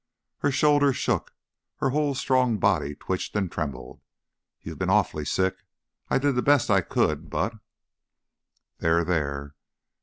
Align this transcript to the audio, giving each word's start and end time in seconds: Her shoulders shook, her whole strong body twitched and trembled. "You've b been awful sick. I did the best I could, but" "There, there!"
Her 0.39 0.49
shoulders 0.49 0.97
shook, 0.97 1.35
her 1.75 1.91
whole 1.91 2.15
strong 2.15 2.57
body 2.57 2.95
twitched 2.95 3.35
and 3.35 3.51
trembled. 3.51 4.01
"You've 4.59 4.79
b 4.79 4.85
been 4.87 4.89
awful 4.89 5.23
sick. 5.25 5.63
I 6.09 6.17
did 6.17 6.33
the 6.33 6.41
best 6.41 6.71
I 6.71 6.81
could, 6.81 7.29
but" 7.29 7.53
"There, 8.79 9.05
there!" 9.05 9.53